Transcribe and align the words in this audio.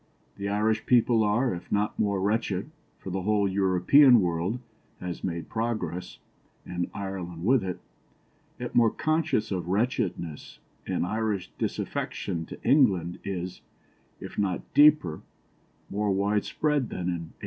The 0.35 0.49
Irish 0.49 0.87
people 0.87 1.23
are, 1.23 1.53
if 1.53 1.71
not 1.71 1.99
more 1.99 2.19
wretched 2.19 2.71
(for 2.97 3.11
the 3.11 3.21
whole 3.21 3.47
European 3.47 4.19
world 4.19 4.57
has 4.99 5.23
made 5.23 5.47
progress, 5.47 6.17
and 6.65 6.89
Ireland 6.91 7.45
with 7.45 7.63
it), 7.63 7.79
yet 8.59 8.73
more 8.73 8.89
conscious 8.89 9.51
of 9.51 9.67
wretchedness, 9.67 10.57
and 10.87 11.05
Irish 11.05 11.51
disaffection 11.59 12.47
to 12.47 12.59
England 12.63 13.19
is, 13.23 13.61
if 14.19 14.39
not 14.39 14.73
deeper, 14.73 15.21
more 15.87 16.09
widespread 16.09 16.89
than 16.89 17.01
in 17.01 17.05
1800. 17.05 17.33